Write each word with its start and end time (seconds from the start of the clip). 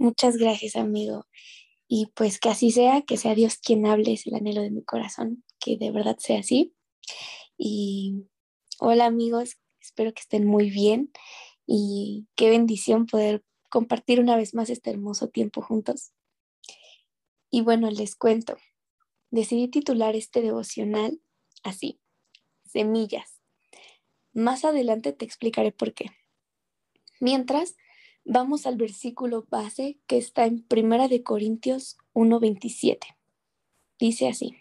Muchas 0.00 0.38
gracias, 0.38 0.76
amigo. 0.76 1.26
Y 1.86 2.06
pues 2.14 2.40
que 2.40 2.48
así 2.48 2.70
sea, 2.70 3.02
que 3.02 3.18
sea 3.18 3.34
Dios 3.34 3.58
quien 3.58 3.84
hable, 3.84 4.14
es 4.14 4.26
el 4.26 4.34
anhelo 4.34 4.62
de 4.62 4.70
mi 4.70 4.82
corazón, 4.82 5.44
que 5.58 5.76
de 5.76 5.90
verdad 5.90 6.16
sea 6.18 6.40
así. 6.40 6.74
Y 7.58 8.24
hola 8.78 9.04
amigos, 9.04 9.58
espero 9.78 10.14
que 10.14 10.22
estén 10.22 10.46
muy 10.46 10.70
bien 10.70 11.12
y 11.66 12.26
qué 12.34 12.48
bendición 12.48 13.04
poder 13.04 13.44
compartir 13.68 14.20
una 14.20 14.36
vez 14.36 14.54
más 14.54 14.70
este 14.70 14.88
hermoso 14.88 15.28
tiempo 15.28 15.60
juntos. 15.60 16.12
Y 17.50 17.60
bueno, 17.60 17.90
les 17.90 18.16
cuento, 18.16 18.56
decidí 19.30 19.68
titular 19.68 20.16
este 20.16 20.40
devocional 20.40 21.20
así, 21.62 22.00
Semillas. 22.64 23.38
Más 24.32 24.64
adelante 24.64 25.12
te 25.12 25.26
explicaré 25.26 25.72
por 25.72 25.92
qué. 25.92 26.06
Mientras, 27.20 27.76
vamos 28.24 28.66
al 28.66 28.76
versículo 28.76 29.46
base 29.48 29.98
que 30.06 30.18
está 30.18 30.46
en 30.46 30.62
Primera 30.62 31.08
de 31.08 31.22
Corintios 31.22 31.98
1:27. 32.12 33.16
Dice 33.98 34.28
así: 34.28 34.54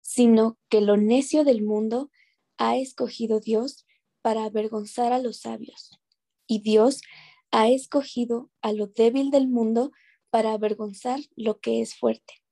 sino 0.00 0.58
que 0.70 0.80
lo 0.80 0.96
necio 0.96 1.44
del 1.44 1.62
mundo 1.62 2.10
ha 2.56 2.78
escogido 2.78 3.40
Dios 3.40 3.86
para 4.22 4.44
avergonzar 4.44 5.12
a 5.12 5.18
los 5.18 5.40
sabios, 5.40 6.00
y 6.46 6.60
Dios 6.60 7.02
ha 7.50 7.68
escogido 7.68 8.50
a 8.62 8.72
lo 8.72 8.86
débil 8.86 9.30
del 9.30 9.48
mundo 9.48 9.92
para 10.30 10.54
avergonzar 10.54 11.20
lo 11.36 11.60
que 11.60 11.82
es 11.82 11.94
fuerte. 11.94 12.42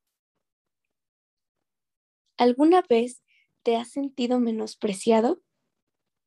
¿Alguna 2.37 2.83
vez 2.87 3.23
te 3.63 3.75
has 3.75 3.89
sentido 3.89 4.39
menospreciado? 4.39 5.41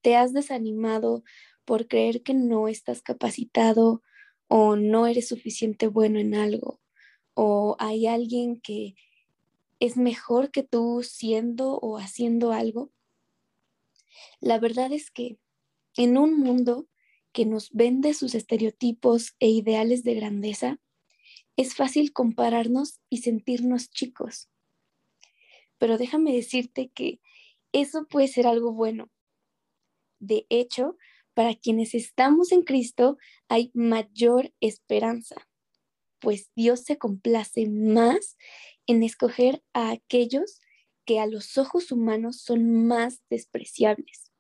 ¿Te 0.03 0.17
has 0.17 0.33
desanimado 0.33 1.23
por 1.71 1.87
creer 1.87 2.25
que 2.25 2.35
no 2.35 2.67
estás 2.67 3.01
capacitado 3.01 4.03
o 4.49 4.75
no 4.75 5.07
eres 5.07 5.29
suficiente 5.29 5.87
bueno 5.87 6.19
en 6.19 6.35
algo? 6.35 6.81
¿O 7.35 7.77
hay 7.79 8.09
alguien 8.09 8.61
que 8.61 8.97
es 9.79 9.97
mejor 9.97 10.51
que 10.51 10.65
tú 10.65 11.05
siendo 11.05 11.77
o 11.77 11.97
haciendo 11.97 12.51
algo? 12.51 12.91
La 14.41 14.59
verdad 14.59 14.93
es 14.93 15.13
que 15.13 15.39
en 15.97 16.19
un 16.19 16.41
mundo 16.41 16.89
que 17.31 17.47
nos 17.47 17.71
vende 17.71 18.15
sus 18.15 18.35
estereotipos 18.35 19.37
e 19.39 19.49
ideales 19.49 20.03
de 20.03 20.17
grandeza, 20.17 20.81
es 21.57 21.77
fácil 21.77 22.13
compararnos 22.13 22.99
y 23.11 23.19
sentirnos 23.19 23.91
chicos. 23.93 24.49
Pero 25.79 25.99
déjame 25.99 26.33
decirte 26.33 26.91
que 26.93 27.21
eso 27.71 28.09
puede 28.09 28.27
ser 28.27 28.49
algo 28.49 28.73
bueno. 28.73 29.09
De 30.19 30.47
hecho, 30.49 30.97
para 31.35 31.55
quienes 31.55 31.95
estamos 31.95 32.53
en 32.53 32.63
Cristo 32.63 33.19
hay 33.49 33.71
mayor 33.75 34.53
esperanza, 34.61 35.49
pues 36.21 36.51
Dios 36.55 36.81
se 36.81 36.99
complace 36.99 37.69
más 37.69 38.37
en 38.87 39.03
escoger 39.03 39.63
a 39.73 39.91
aquellos 39.91 40.61
que 41.05 41.19
a 41.19 41.27
los 41.27 41.59
ojos 41.59 41.93
humanos 41.93 42.41
son 42.41 42.87
más 42.87 43.23
despreciables, 43.31 44.31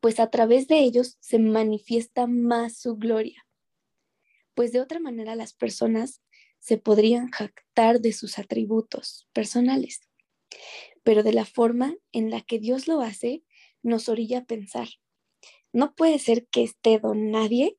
pues 0.00 0.20
a 0.20 0.30
través 0.30 0.68
de 0.68 0.78
ellos 0.78 1.16
se 1.20 1.38
manifiesta 1.38 2.26
más 2.26 2.78
su 2.78 2.96
gloria, 2.96 3.46
pues 4.54 4.72
de 4.72 4.80
otra 4.80 5.00
manera 5.00 5.34
las 5.34 5.52
personas 5.52 6.22
se 6.58 6.78
podrían 6.78 7.30
jactar 7.30 8.00
de 8.00 8.12
sus 8.12 8.38
atributos 8.38 9.28
personales, 9.32 10.00
pero 11.02 11.22
de 11.22 11.32
la 11.32 11.44
forma 11.44 11.94
en 12.12 12.30
la 12.30 12.40
que 12.40 12.58
Dios 12.58 12.88
lo 12.88 13.00
hace 13.00 13.44
nos 13.82 14.08
orilla 14.08 14.38
a 14.38 14.44
pensar, 14.44 14.88
no 15.76 15.94
puede 15.94 16.18
ser 16.18 16.46
que 16.46 16.62
este 16.62 16.98
don 16.98 17.30
nadie 17.30 17.78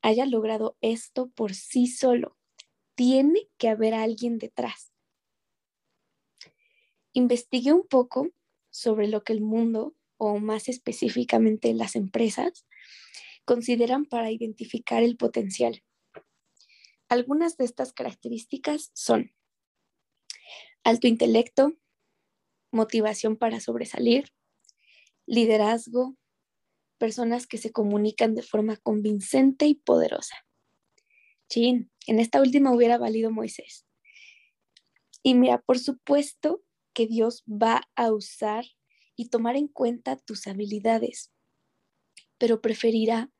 haya 0.00 0.24
logrado 0.24 0.78
esto 0.80 1.28
por 1.28 1.52
sí 1.52 1.86
solo 1.88 2.38
tiene 2.94 3.50
que 3.58 3.68
haber 3.68 3.92
alguien 3.92 4.38
detrás. 4.38 4.94
Investigué 7.12 7.74
un 7.74 7.86
poco 7.86 8.30
sobre 8.70 9.08
lo 9.08 9.24
que 9.24 9.34
el 9.34 9.42
mundo, 9.42 9.94
o 10.16 10.38
más 10.38 10.70
específicamente 10.70 11.74
las 11.74 11.96
empresas, 11.96 12.66
consideran 13.44 14.06
para 14.06 14.30
identificar 14.30 15.02
el 15.02 15.18
potencial. 15.18 15.84
Algunas 17.10 17.58
de 17.58 17.66
estas 17.66 17.92
características 17.92 18.90
son 18.94 19.34
alto 20.82 21.08
intelecto, 21.08 21.74
motivación 22.72 23.36
para 23.36 23.60
sobresalir, 23.60 24.32
liderazgo, 25.26 26.16
personas 27.04 27.46
que 27.46 27.58
se 27.58 27.70
comunican 27.70 28.34
de 28.34 28.40
forma 28.40 28.78
convincente 28.78 29.66
y 29.66 29.74
poderosa. 29.74 30.36
Chin, 31.50 31.90
en 32.06 32.18
esta 32.18 32.40
última 32.40 32.72
hubiera 32.74 32.96
valido 32.96 33.30
Moisés. 33.30 33.84
Y 35.22 35.34
mira, 35.34 35.60
por 35.60 35.78
supuesto 35.78 36.64
que 36.94 37.06
Dios 37.06 37.44
va 37.46 37.82
a 37.94 38.10
usar 38.10 38.64
y 39.16 39.28
tomar 39.28 39.56
en 39.56 39.68
cuenta 39.68 40.16
tus 40.16 40.46
habilidades, 40.46 41.30
pero 42.38 42.62
preferirá 42.62 43.30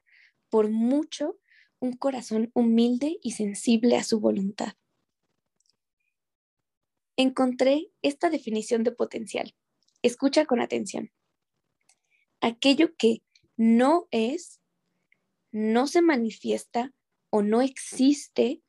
por 0.51 0.69
mucho 0.69 1.39
un 1.79 1.95
corazón 1.95 2.51
humilde 2.53 3.19
y 3.23 3.31
sensible 3.31 3.97
a 3.97 4.05
su 4.05 4.21
voluntad. 4.21 4.75
Encontré 7.17 7.91
esta 8.03 8.29
definición 8.29 8.85
de 8.85 8.93
potencial. 8.93 9.55
Escucha 10.03 10.45
con 10.45 10.61
atención. 10.61 11.11
Aquello 12.43 12.95
que 12.99 13.23
no 13.57 14.09
es, 14.11 14.61
no 15.53 15.87
se 15.87 16.03
manifiesta 16.03 16.93
o 17.31 17.43
no 17.43 17.63
existe, 17.63 18.63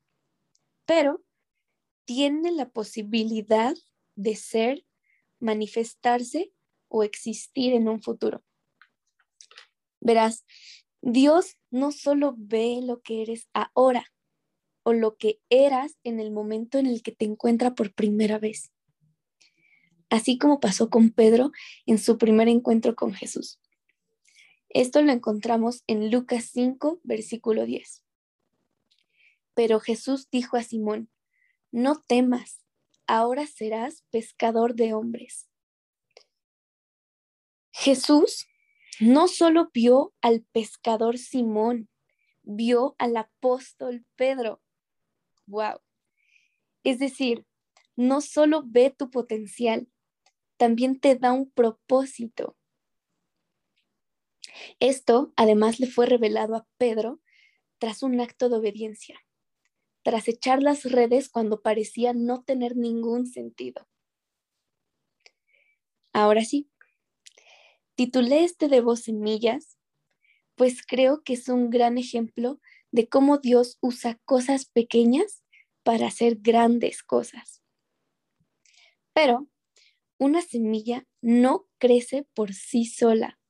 pero 0.84 1.24
tiene 2.04 2.52
la 2.52 2.68
posibilidad 2.70 3.74
de 4.14 4.36
ser, 4.36 4.86
manifestarse 5.38 6.52
o 6.88 7.02
existir 7.02 7.74
en 7.74 7.88
un 7.88 8.00
futuro. 8.00 8.42
Verás, 10.00 10.44
Dios 11.02 11.58
no 11.70 11.92
solo 11.92 12.34
ve 12.38 12.80
lo 12.82 13.02
que 13.02 13.22
eres 13.22 13.48
ahora 13.52 14.06
o 14.82 14.92
lo 14.92 15.16
que 15.16 15.40
eras 15.50 15.98
en 16.04 16.20
el 16.20 16.30
momento 16.30 16.78
en 16.78 16.86
el 16.86 17.02
que 17.02 17.12
te 17.12 17.24
encuentra 17.24 17.74
por 17.74 17.92
primera 17.92 18.38
vez, 18.38 18.72
así 20.10 20.38
como 20.38 20.60
pasó 20.60 20.90
con 20.90 21.10
Pedro 21.10 21.50
en 21.86 21.98
su 21.98 22.18
primer 22.18 22.48
encuentro 22.48 22.94
con 22.94 23.12
Jesús. 23.12 23.60
Esto 24.68 25.02
lo 25.02 25.12
encontramos 25.12 25.82
en 25.86 26.10
Lucas 26.10 26.50
5, 26.52 27.00
versículo 27.02 27.64
10. 27.64 28.04
Pero 29.54 29.80
Jesús 29.80 30.28
dijo 30.30 30.56
a 30.56 30.62
Simón, 30.62 31.10
no 31.70 32.02
temas, 32.06 32.64
ahora 33.06 33.46
serás 33.46 34.04
pescador 34.10 34.74
de 34.74 34.92
hombres. 34.92 35.48
Jesús 37.72 38.46
no 39.00 39.28
solo 39.28 39.70
vio 39.72 40.14
al 40.22 40.42
pescador 40.52 41.18
Simón, 41.18 41.88
vio 42.42 42.96
al 42.98 43.16
apóstol 43.16 44.06
Pedro. 44.16 44.62
Wow. 45.46 45.80
Es 46.82 46.98
decir, 46.98 47.44
no 47.96 48.20
solo 48.20 48.62
ve 48.64 48.94
tu 48.96 49.10
potencial, 49.10 49.88
también 50.56 50.98
te 50.98 51.16
da 51.16 51.32
un 51.32 51.50
propósito. 51.50 52.56
Esto 54.80 55.32
además 55.36 55.80
le 55.80 55.86
fue 55.86 56.06
revelado 56.06 56.56
a 56.56 56.66
Pedro 56.78 57.20
tras 57.78 58.02
un 58.02 58.20
acto 58.20 58.48
de 58.48 58.56
obediencia 58.56 59.20
tras 60.06 60.28
echar 60.28 60.62
las 60.62 60.84
redes 60.84 61.28
cuando 61.28 61.62
parecía 61.62 62.12
no 62.12 62.44
tener 62.44 62.76
ningún 62.76 63.26
sentido. 63.26 63.88
Ahora 66.12 66.44
sí, 66.44 66.70
titulé 67.96 68.44
este 68.44 68.68
de 68.68 68.82
voz 68.82 69.00
semillas, 69.00 69.78
pues 70.54 70.86
creo 70.86 71.24
que 71.24 71.32
es 71.32 71.48
un 71.48 71.70
gran 71.70 71.98
ejemplo 71.98 72.60
de 72.92 73.08
cómo 73.08 73.38
Dios 73.38 73.78
usa 73.80 74.20
cosas 74.24 74.66
pequeñas 74.66 75.42
para 75.82 76.06
hacer 76.06 76.36
grandes 76.36 77.02
cosas. 77.02 77.64
Pero 79.12 79.48
una 80.18 80.40
semilla 80.40 81.04
no 81.20 81.66
crece 81.78 82.28
por 82.32 82.54
sí 82.54 82.84
sola. 82.84 83.40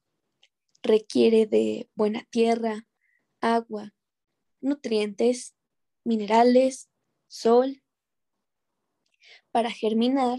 Requiere 0.87 1.47
de 1.47 1.91
buena 1.97 2.25
tierra, 2.31 2.87
agua, 3.41 3.93
nutrientes 4.61 5.57
minerales, 6.05 6.89
sol, 7.27 7.83
para 9.51 9.73
germinar, 9.73 10.39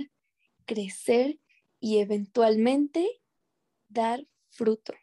crecer 0.65 1.37
y 1.81 1.97
eventualmente 1.97 3.19
dar 3.89 4.25
fruto. 4.49 4.93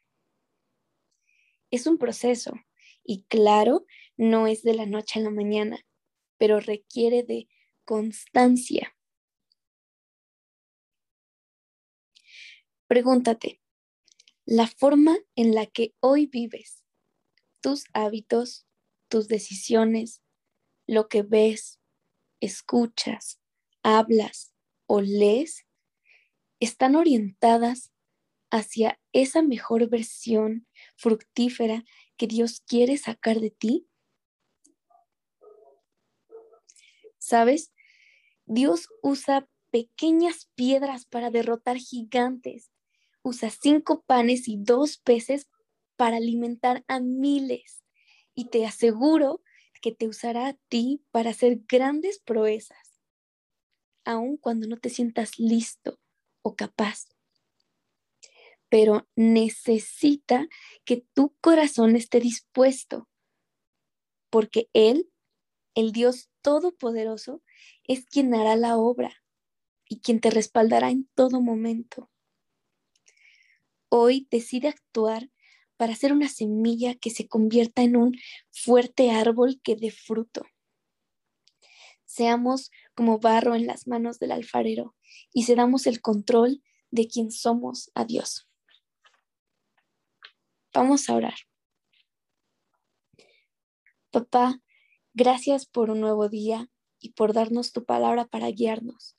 Es 1.70 1.86
un 1.86 1.98
proceso 1.98 2.54
y 3.04 3.24
claro, 3.24 3.84
no 4.16 4.46
es 4.46 4.62
de 4.62 4.72
la 4.72 4.86
noche 4.86 5.20
a 5.20 5.24
la 5.24 5.30
mañana, 5.30 5.78
pero 6.38 6.58
requiere 6.58 7.22
de 7.22 7.50
constancia. 7.84 8.96
Pregúntate, 12.86 13.60
la 14.46 14.66
forma 14.66 15.16
en 15.36 15.54
la 15.54 15.66
que 15.66 15.94
hoy 16.00 16.26
vives, 16.26 16.84
tus 17.60 17.84
hábitos, 17.92 18.66
tus 19.08 19.28
decisiones, 19.28 20.22
lo 20.86 21.08
que 21.08 21.22
ves, 21.22 21.80
escuchas, 22.40 23.40
hablas 23.82 24.52
o 24.86 25.00
lees, 25.00 25.66
están 26.60 26.94
orientadas 26.94 27.90
hacia 28.50 29.00
esa 29.12 29.42
mejor 29.42 29.88
versión 29.88 30.66
fructífera 30.96 31.84
que 32.16 32.26
Dios 32.26 32.60
quiere 32.60 32.96
sacar 32.98 33.40
de 33.40 33.50
ti? 33.50 33.88
¿Sabes? 37.18 37.72
Dios 38.44 38.88
usa 39.02 39.48
pequeñas 39.70 40.50
piedras 40.54 41.06
para 41.06 41.30
derrotar 41.30 41.78
gigantes. 41.78 42.70
Usa 43.24 43.50
cinco 43.50 44.02
panes 44.02 44.46
y 44.46 44.58
dos 44.58 44.98
peces 44.98 45.48
para 45.96 46.18
alimentar 46.18 46.84
a 46.86 47.00
miles. 47.00 47.82
Y 48.34 48.50
te 48.50 48.66
aseguro 48.66 49.40
que 49.80 49.92
te 49.92 50.08
usará 50.08 50.48
a 50.48 50.56
ti 50.68 51.02
para 51.10 51.30
hacer 51.30 51.60
grandes 51.68 52.18
proezas, 52.18 53.00
aun 54.04 54.38
cuando 54.38 54.66
no 54.66 54.78
te 54.78 54.88
sientas 54.88 55.38
listo 55.38 56.00
o 56.42 56.56
capaz. 56.56 57.06
Pero 58.70 59.06
necesita 59.14 60.48
que 60.84 61.04
tu 61.12 61.34
corazón 61.40 61.96
esté 61.96 62.20
dispuesto, 62.20 63.08
porque 64.30 64.70
Él, 64.72 65.10
el 65.74 65.92
Dios 65.92 66.30
Todopoderoso, 66.40 67.42
es 67.84 68.06
quien 68.06 68.34
hará 68.34 68.56
la 68.56 68.78
obra 68.78 69.22
y 69.86 70.00
quien 70.00 70.20
te 70.20 70.30
respaldará 70.30 70.90
en 70.90 71.10
todo 71.14 71.40
momento. 71.40 72.10
Hoy 73.96 74.26
decide 74.28 74.66
actuar 74.66 75.30
para 75.76 75.94
ser 75.94 76.12
una 76.12 76.28
semilla 76.28 76.96
que 76.96 77.10
se 77.10 77.28
convierta 77.28 77.82
en 77.82 77.94
un 77.94 78.18
fuerte 78.50 79.12
árbol 79.12 79.60
que 79.62 79.76
dé 79.76 79.92
fruto. 79.92 80.42
Seamos 82.04 82.72
como 82.96 83.20
barro 83.20 83.54
en 83.54 83.68
las 83.68 83.86
manos 83.86 84.18
del 84.18 84.32
alfarero 84.32 84.96
y 85.32 85.44
cedamos 85.44 85.86
el 85.86 86.00
control 86.00 86.60
de 86.90 87.06
quien 87.06 87.30
somos 87.30 87.92
a 87.94 88.04
Dios. 88.04 88.48
Vamos 90.72 91.08
a 91.08 91.14
orar. 91.14 91.36
Papá, 94.10 94.60
gracias 95.12 95.66
por 95.66 95.90
un 95.90 96.00
nuevo 96.00 96.28
día 96.28 96.68
y 96.98 97.12
por 97.12 97.32
darnos 97.32 97.70
tu 97.72 97.84
palabra 97.84 98.24
para 98.26 98.50
guiarnos. 98.50 99.16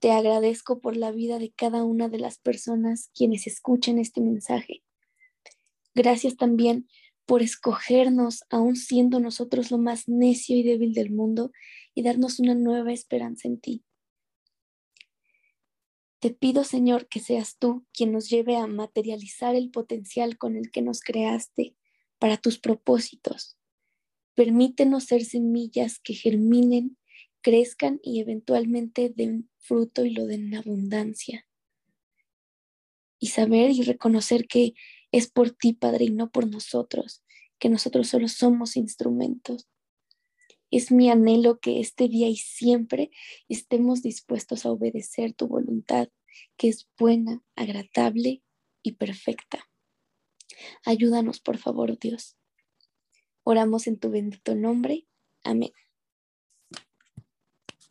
Te 0.00 0.12
agradezco 0.12 0.80
por 0.80 0.96
la 0.96 1.10
vida 1.10 1.38
de 1.38 1.50
cada 1.50 1.82
una 1.82 2.08
de 2.08 2.18
las 2.18 2.38
personas 2.38 3.10
quienes 3.14 3.46
escuchan 3.46 3.98
este 3.98 4.20
mensaje. 4.20 4.84
Gracias 5.94 6.36
también 6.36 6.88
por 7.26 7.42
escogernos, 7.42 8.44
aun 8.48 8.76
siendo 8.76 9.18
nosotros 9.20 9.70
lo 9.70 9.78
más 9.78 10.08
necio 10.08 10.56
y 10.56 10.62
débil 10.62 10.94
del 10.94 11.10
mundo, 11.10 11.50
y 11.94 12.02
darnos 12.02 12.38
una 12.38 12.54
nueva 12.54 12.92
esperanza 12.92 13.48
en 13.48 13.60
ti. 13.60 13.84
Te 16.20 16.30
pido, 16.30 16.64
Señor, 16.64 17.08
que 17.08 17.20
seas 17.20 17.58
tú 17.58 17.86
quien 17.92 18.12
nos 18.12 18.28
lleve 18.28 18.56
a 18.56 18.66
materializar 18.66 19.54
el 19.54 19.70
potencial 19.70 20.36
con 20.36 20.56
el 20.56 20.70
que 20.70 20.82
nos 20.82 21.00
creaste 21.00 21.76
para 22.18 22.36
tus 22.36 22.58
propósitos. 22.58 23.56
Permítenos 24.34 25.04
ser 25.04 25.24
semillas 25.24 25.98
que 25.98 26.14
germinen, 26.14 26.96
crezcan 27.42 28.00
y 28.02 28.20
eventualmente 28.20 29.12
den 29.14 29.50
fruto 29.58 30.04
y 30.04 30.10
lo 30.10 30.26
den 30.26 30.48
en 30.48 30.54
abundancia. 30.56 31.46
Y 33.18 33.28
saber 33.28 33.70
y 33.70 33.82
reconocer 33.82 34.46
que 34.46 34.74
es 35.12 35.30
por 35.30 35.50
ti, 35.50 35.72
Padre, 35.72 36.06
y 36.06 36.10
no 36.10 36.30
por 36.30 36.48
nosotros, 36.48 37.22
que 37.58 37.68
nosotros 37.68 38.08
solo 38.08 38.28
somos 38.28 38.76
instrumentos. 38.76 39.68
Es 40.70 40.92
mi 40.92 41.10
anhelo 41.10 41.58
que 41.58 41.80
este 41.80 42.08
día 42.08 42.28
y 42.28 42.36
siempre 42.36 43.10
estemos 43.48 44.02
dispuestos 44.02 44.66
a 44.66 44.70
obedecer 44.70 45.32
tu 45.32 45.48
voluntad, 45.48 46.08
que 46.56 46.68
es 46.68 46.88
buena, 46.98 47.42
agradable 47.56 48.42
y 48.82 48.92
perfecta. 48.92 49.68
Ayúdanos, 50.84 51.40
por 51.40 51.58
favor, 51.58 51.98
Dios. 51.98 52.36
Oramos 53.44 53.86
en 53.86 53.98
tu 53.98 54.10
bendito 54.10 54.54
nombre. 54.54 55.06
Amén. 55.42 55.72